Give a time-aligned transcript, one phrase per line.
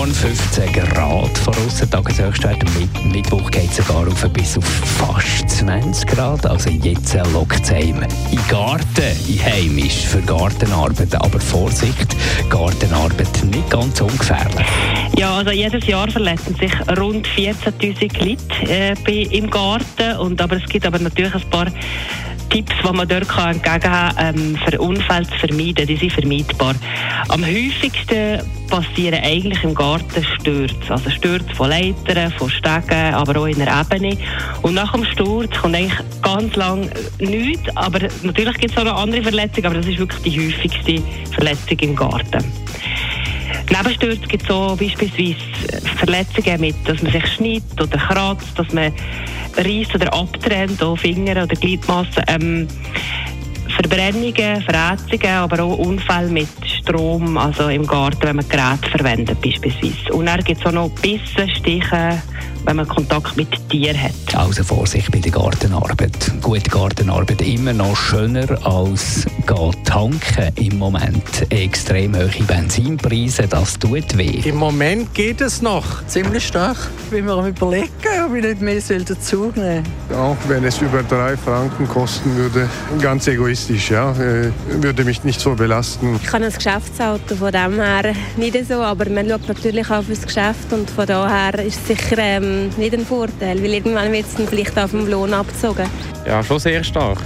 [0.00, 1.36] morgen 15 Grad.
[1.36, 6.46] Vorausser Tageshöchstwert am Mittwoch geht es sogar auf bis auf fast 20 Grad.
[6.46, 8.02] Also jetzt lockt es heim.
[8.30, 11.14] In Garten, in heimisch für Gartenarbeit.
[11.16, 12.16] Aber Vorsicht,
[12.48, 14.66] Gartenarbeit nicht ganz ungefährlich.
[15.18, 20.16] Ja, also jedes Jahr verletzen sich rund 14.000 Leute äh, im Garten.
[20.16, 21.66] Und, aber es gibt aber natürlich ein paar
[22.50, 25.86] Tipps, die man dort kann entgegenhaben kann, ähm, für Unfälle zu vermeiden.
[25.86, 26.74] Die sind vermeidbar.
[27.28, 30.74] Am häufigsten passieren eigentlich im Garten Stürze.
[30.88, 34.16] Also Stürze von Leitern, von Stegen, aber auch in der Ebene.
[34.62, 37.76] Und nach dem Sturz kommt eigentlich ganz lang nichts.
[37.76, 41.78] Aber natürlich gibt es auch noch andere Verletzungen, aber das ist wirklich die häufigste Verletzung
[41.78, 42.59] im Garten.
[43.70, 45.36] Nebenstürze gibt es auch beispielsweise
[45.96, 48.92] Verletzungen mit, dass man sich schneidet oder kratzt, dass man
[49.56, 52.22] reißt oder abtrennt, auch Finger oder Gliedmassen.
[52.26, 52.68] Ähm,
[53.68, 60.12] Verbrennungen, Verletzungen, aber auch Unfälle mit Strom, also im Garten, wenn man Geräte verwendet beispielsweise.
[60.12, 62.20] Und dann gibt es auch noch Bissen, Stiche,
[62.64, 64.12] wenn man Kontakt mit Tieren hat.
[64.34, 66.32] Also Vorsicht bei der Gartenarbeit.
[66.42, 69.26] Gute Gartenarbeit immer noch schöner als
[69.84, 71.50] tanken im Moment.
[71.50, 74.40] Extrem hohe Benzinpreise, das tut weh.
[74.44, 76.06] Im Moment geht es noch.
[76.06, 76.76] Ziemlich stark.
[77.10, 77.90] Wenn wir überlegen,
[78.24, 79.82] ob ich nicht mehr dazu nehmen
[80.14, 82.68] Auch wenn es über drei Franken kosten würde,
[83.00, 86.20] ganz egoistisch, ja, äh, würde mich nicht so belasten.
[86.22, 90.22] Ich habe ein Geschäftsauto, von dem her nicht so, aber man schaut natürlich auf das
[90.22, 94.48] Geschäft und von daher ist es sicher ähm, nicht ein Vorteil, weil irgendwann wird es
[94.48, 95.86] vielleicht auf dem Lohn abgezogen.
[96.26, 97.18] Ja, schon sehr stark.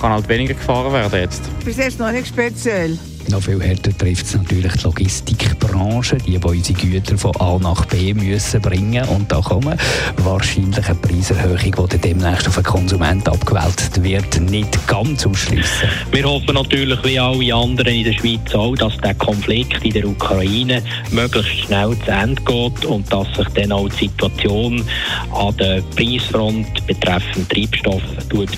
[0.00, 1.42] Kann halt weniger gefahren werden jetzt.
[1.64, 2.98] Bis jetzt noch nicht speziell.
[3.28, 7.86] Noch viel härter trifft es natürlich die Logistikbranche, die, die unsere Güter von A nach
[7.86, 9.78] B müssen bringen Und da kommen
[10.18, 15.88] wahrscheinlich eine Preiserhöhung, die demnächst auf den Konsument abgewälzt wird, nicht ganz ausschließen.
[16.10, 20.06] Wir hoffen natürlich, wie alle anderen in der Schweiz auch, dass der Konflikt in der
[20.06, 24.84] Ukraine möglichst schnell zu Ende geht und dass sich dann auch die Situation
[25.32, 28.02] an der Preisfront betreffend Treibstoff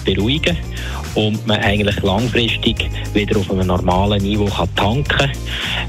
[0.04, 0.56] beruhigen
[1.14, 5.30] und man eigentlich langfristig wieder auf einem normalen Niveau kann tanken kann.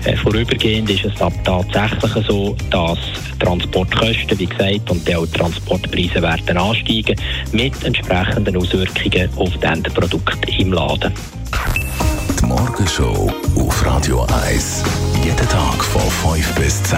[0.05, 2.97] Äh, vorübergehend ist es aber tatsächlich so, dass
[3.39, 7.15] Transportkosten, wie gesagt, und auch Transportpreise werden ansteigen,
[7.51, 11.13] mit entsprechenden Auswirkungen auf die Endprodukte im Laden.
[12.39, 14.83] Die Morgenshow auf Radio 1.
[15.23, 16.97] Jeden Tag von 5 bis 10.